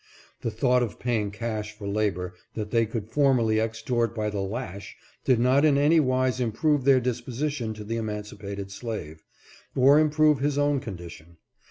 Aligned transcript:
The 0.41 0.49
thought 0.49 0.81
of 0.81 0.97
paying 0.97 1.29
cash 1.29 1.73
for 1.77 1.87
labor 1.87 2.33
that 2.55 2.71
they 2.71 2.87
could 2.87 3.11
formerly 3.11 3.59
extort 3.59 4.15
by 4.15 4.31
the 4.31 4.39
lash 4.39 4.97
did 5.25 5.39
not 5.39 5.63
in 5.63 5.77
any 5.77 5.99
wise 5.99 6.39
improve 6.39 6.85
their 6.85 6.99
dis 6.99 7.21
position 7.21 7.75
to 7.75 7.83
the 7.83 7.97
emancipated 7.97 8.71
slave, 8.71 9.21
or 9.75 9.99
improve 9.99 10.39
his 10.39 10.57
own 10.57 10.79
condition. 10.79 11.37